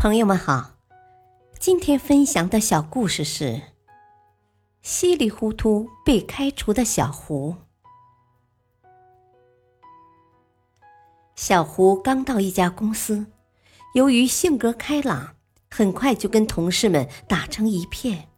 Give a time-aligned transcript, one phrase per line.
[0.00, 0.78] 朋友们好，
[1.58, 3.60] 今天分享的小故事是：
[4.80, 7.54] 稀里糊涂被开除的小胡。
[11.36, 13.26] 小胡刚到一家公司，
[13.92, 15.36] 由于性格开朗，
[15.70, 18.30] 很快就跟同事们打成一片。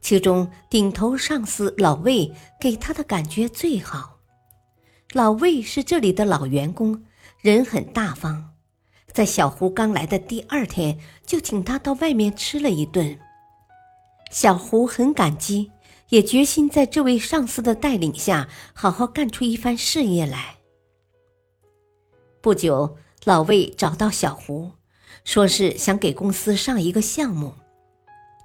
[0.00, 4.20] 其中顶头上司老魏给他的感觉最好。
[5.12, 7.04] 老魏是这里的老员工，
[7.42, 8.55] 人很大方。
[9.16, 13.18] 在小胡刚来的第二天，就请他到外面吃了一顿。
[14.30, 15.72] 小胡很感激，
[16.10, 20.58] 也决心在这位上司的带领下，好好干出一番事业来。
[22.42, 24.72] 不久，老魏找到小胡，
[25.24, 27.54] 说是想给公司上一个项目。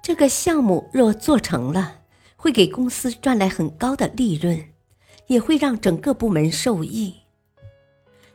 [0.02, 1.98] 这个项目若做成了，
[2.34, 4.70] 会给公司赚来很高的利润，
[5.26, 7.16] 也会让整个部门受益。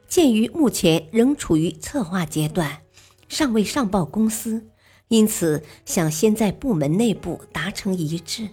[0.08, 2.82] 鉴于目前仍处于策划阶段，
[3.28, 4.68] 尚未上报公司，
[5.10, 8.48] 因此想先在部门内部达成一致。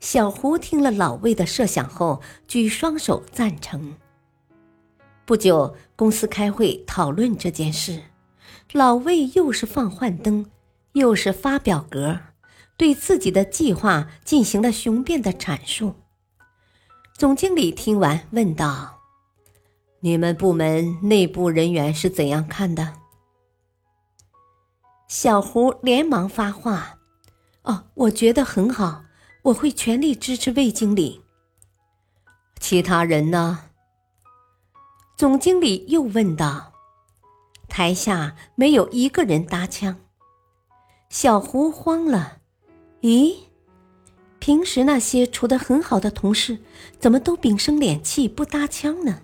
[0.00, 3.94] 小胡听了老魏的设想后，举双手赞成。
[5.26, 8.02] 不久，公司开会讨论这件事，
[8.72, 10.46] 老魏又是放幻灯，
[10.92, 12.20] 又是发表格，
[12.76, 15.96] 对自己的计划进行了雄辩的阐述。
[17.16, 18.97] 总经理听完问道。
[20.00, 22.94] 你们部门内部人员是怎样看的？
[25.08, 26.98] 小胡连忙发话
[27.64, 29.04] ：“哦，我觉得很好，
[29.42, 31.22] 我会全力支持魏经理。”
[32.60, 33.70] 其他人呢？
[35.16, 36.72] 总经理又问道。
[37.68, 39.96] 台下没有一个人搭腔。
[41.08, 42.38] 小胡慌了
[43.02, 43.34] ：“咦，
[44.38, 46.58] 平时那些处得很好的同事，
[47.00, 49.22] 怎么都屏声敛气不搭腔呢？”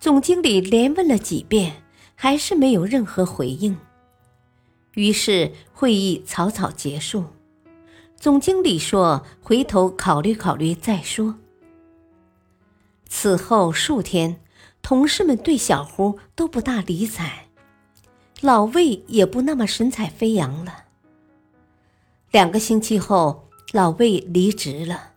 [0.00, 1.82] 总经理连问了几遍，
[2.14, 3.76] 还是没有任何回应。
[4.94, 7.24] 于是会议草草结束。
[8.16, 11.36] 总经理说：“回头考虑考虑再说。”
[13.08, 14.40] 此后数天，
[14.82, 17.46] 同事们对小胡都不大理睬，
[18.40, 20.84] 老魏也不那么神采飞扬了。
[22.30, 25.12] 两个星期后，老魏离职了。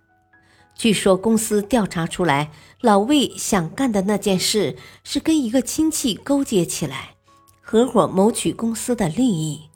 [0.76, 2.52] 据说公司调查出来，
[2.82, 7.16] 老魏想干的那件事是跟一个亲戚勾结起来，
[7.62, 9.70] 合伙谋取公司的利益。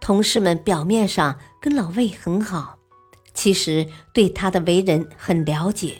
[0.00, 2.78] 同事们表面上跟老魏很好，
[3.34, 5.98] 其实对他的为人很了解，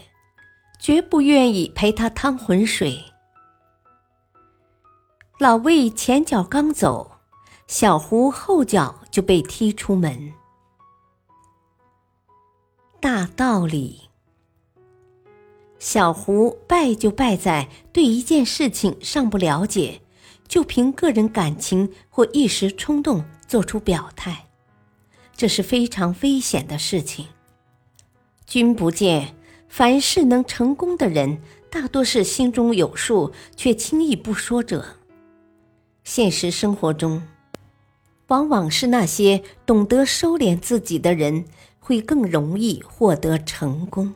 [0.79, 3.05] 绝不愿意陪他趟浑水。
[5.39, 7.13] 老魏前脚刚走，
[7.67, 10.33] 小胡后脚就被踢出门。
[13.01, 14.11] 大道理，
[15.79, 20.03] 小胡败就败在对一件事情尚不了解，
[20.47, 24.49] 就凭个人感情或一时冲动做出表态，
[25.35, 27.27] 这是非常危险的事情。
[28.45, 29.35] 君不见，
[29.71, 31.41] 凡事能成功的人，
[31.71, 34.85] 大多是心中有数却轻易不说者。
[36.05, 37.23] 现实生活中，
[38.27, 41.47] 往往是那些懂得收敛自己的人。
[41.91, 44.15] 会更容易获得成功。